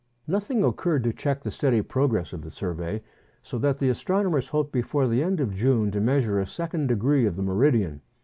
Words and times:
Nothing 0.25 0.63
occurred 0.63 1.03
to 1.03 1.13
check 1.13 1.43
the 1.43 1.51
steady 1.51 1.83
progress 1.83 2.33
of 2.33 2.41
the 2.41 2.49
survey, 2.49 3.03
so 3.43 3.59
that 3.59 3.77
the 3.77 3.89
astronomers 3.89 4.47
hoped 4.47 4.71
before 4.71 5.07
the 5.07 5.21
end 5.21 5.39
of 5.39 5.53
June 5.53 5.91
to 5.91 6.01
measure 6.01 6.39
a 6.39 6.45
second 6.47 6.87
degree 6.87 7.27
of 7.27 7.35
the 7.35 7.43
meridian. 7.43 8.01